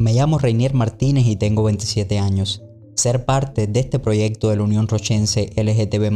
Me 0.00 0.14
llamo 0.14 0.38
Reinier 0.38 0.72
Martínez 0.72 1.26
y 1.26 1.36
tengo 1.36 1.62
27 1.62 2.18
años. 2.18 2.62
Ser 2.94 3.26
parte 3.26 3.66
de 3.66 3.80
este 3.80 3.98
proyecto 3.98 4.48
de 4.48 4.56
la 4.56 4.62
Unión 4.62 4.88
Rochense 4.88 5.50
LGTB+, 5.54 6.10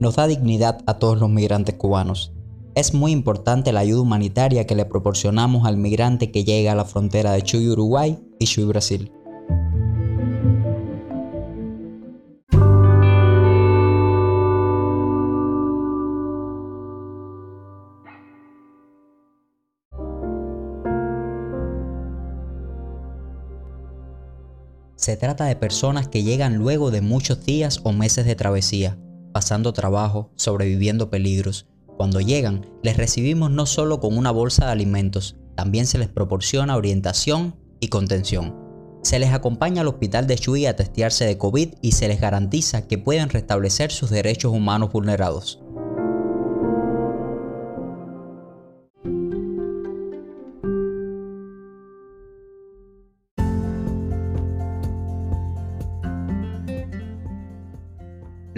nos 0.00 0.16
da 0.16 0.26
dignidad 0.26 0.78
a 0.86 0.94
todos 0.94 1.20
los 1.20 1.28
migrantes 1.28 1.74
cubanos. 1.74 2.32
Es 2.74 2.94
muy 2.94 3.12
importante 3.12 3.70
la 3.70 3.80
ayuda 3.80 4.00
humanitaria 4.00 4.66
que 4.66 4.74
le 4.74 4.86
proporcionamos 4.86 5.66
al 5.66 5.76
migrante 5.76 6.30
que 6.30 6.44
llega 6.44 6.72
a 6.72 6.74
la 6.74 6.86
frontera 6.86 7.32
de 7.32 7.42
Chuy, 7.42 7.68
Uruguay 7.68 8.18
y 8.38 8.46
Chuy, 8.46 8.64
Brasil. 8.64 9.12
Se 25.08 25.16
trata 25.16 25.46
de 25.46 25.56
personas 25.56 26.06
que 26.06 26.22
llegan 26.22 26.56
luego 26.56 26.90
de 26.90 27.00
muchos 27.00 27.42
días 27.46 27.80
o 27.82 27.92
meses 27.92 28.26
de 28.26 28.34
travesía, 28.34 28.98
pasando 29.32 29.72
trabajo, 29.72 30.30
sobreviviendo 30.36 31.08
peligros. 31.08 31.66
Cuando 31.96 32.20
llegan, 32.20 32.66
les 32.82 32.98
recibimos 32.98 33.50
no 33.50 33.64
solo 33.64 34.00
con 34.00 34.18
una 34.18 34.32
bolsa 34.32 34.66
de 34.66 34.72
alimentos, 34.72 35.36
también 35.54 35.86
se 35.86 35.96
les 35.96 36.08
proporciona 36.08 36.76
orientación 36.76 37.56
y 37.80 37.88
contención. 37.88 38.54
Se 39.02 39.18
les 39.18 39.32
acompaña 39.32 39.80
al 39.80 39.88
hospital 39.88 40.26
de 40.26 40.36
Chuy 40.36 40.66
a 40.66 40.76
testearse 40.76 41.24
de 41.24 41.38
COVID 41.38 41.76
y 41.80 41.92
se 41.92 42.06
les 42.06 42.20
garantiza 42.20 42.86
que 42.86 42.98
pueden 42.98 43.30
restablecer 43.30 43.90
sus 43.90 44.10
derechos 44.10 44.52
humanos 44.52 44.92
vulnerados. 44.92 45.58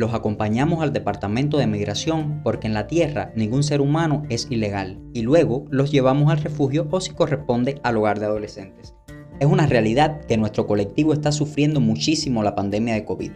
Los 0.00 0.14
acompañamos 0.14 0.82
al 0.82 0.94
departamento 0.94 1.58
de 1.58 1.66
migración 1.66 2.40
porque 2.42 2.66
en 2.66 2.72
la 2.72 2.86
tierra 2.86 3.32
ningún 3.36 3.62
ser 3.62 3.82
humano 3.82 4.22
es 4.30 4.46
ilegal 4.48 4.98
y 5.12 5.20
luego 5.20 5.66
los 5.68 5.92
llevamos 5.92 6.32
al 6.32 6.38
refugio 6.38 6.88
o 6.90 7.02
si 7.02 7.12
corresponde 7.12 7.78
al 7.82 7.98
hogar 7.98 8.18
de 8.18 8.24
adolescentes. 8.24 8.94
Es 9.40 9.46
una 9.46 9.66
realidad 9.66 10.22
que 10.24 10.38
nuestro 10.38 10.66
colectivo 10.66 11.12
está 11.12 11.32
sufriendo 11.32 11.80
muchísimo 11.80 12.42
la 12.42 12.54
pandemia 12.54 12.94
de 12.94 13.04
COVID. 13.04 13.32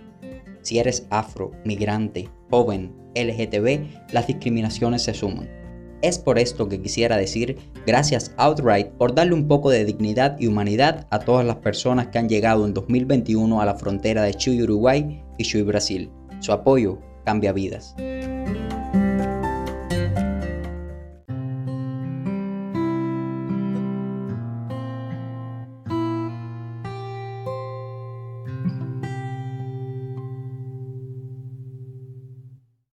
Si 0.63 0.79
eres 0.79 1.07
afro, 1.11 1.53
migrante, 1.67 2.31
joven, 2.49 2.95
LGTB, 3.15 4.15
las 4.15 4.27
discriminaciones 4.27 5.03
se 5.03 5.13
suman. 5.13 5.51
Es 6.01 6.19
por 6.19 6.39
esto 6.39 6.71
que 6.71 6.81
quisiera 6.81 7.19
decir 7.19 7.59
gracias 7.87 8.33
Outright 8.39 8.89
por 8.93 9.15
darle 9.15 9.35
un 9.35 9.49
poco 9.49 9.69
de 9.69 9.85
dignidad 9.85 10.37
y 10.41 10.47
humanidad 10.47 11.07
a 11.11 11.19
todas 11.19 11.45
las 11.45 11.57
personas 11.57 12.07
que 12.07 12.19
han 12.19 12.31
llegado 12.31 12.65
en 12.65 12.73
2021 12.73 13.61
a 13.61 13.67
la 13.67 13.75
frontera 13.75 14.23
de 14.23 14.33
Chuy, 14.33 14.63
Uruguay 14.63 15.23
y 15.37 15.45
Chuy, 15.45 15.61
Brasil. 15.61 16.11
Su 16.45 16.53
apoyo 16.53 16.99
cambia 17.25 17.55
vidas. 17.55 17.97